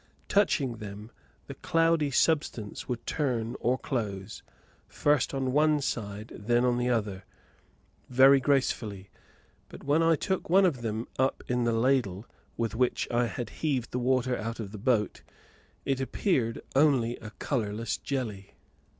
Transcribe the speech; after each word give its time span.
Touching 0.27 0.77
them, 0.77 1.11
the 1.45 1.53
cloudy 1.53 2.09
substance 2.09 2.89
would 2.89 3.05
turn 3.05 3.55
or 3.59 3.77
close, 3.77 4.41
first 4.87 5.31
on 5.31 5.51
one 5.53 5.79
side, 5.79 6.29
then 6.33 6.65
on 6.65 6.79
the 6.79 6.89
other, 6.89 7.23
very 8.09 8.39
gracefully, 8.39 9.11
but 9.69 9.83
when 9.83 10.01
I 10.01 10.15
took 10.15 10.49
one 10.49 10.65
of 10.65 10.81
them 10.81 11.07
up 11.19 11.43
in 11.47 11.65
the 11.65 11.71
ladle, 11.71 12.25
with 12.57 12.73
which 12.73 13.07
I 13.11 13.27
heaved 13.27 13.91
the 13.91 13.99
water 13.99 14.35
out 14.35 14.59
of 14.59 14.71
the 14.71 14.79
boat, 14.79 15.21
it 15.85 16.01
appeared 16.01 16.61
only 16.75 17.17
a 17.17 17.29
colourless 17.37 17.97
jelly. 17.99 18.55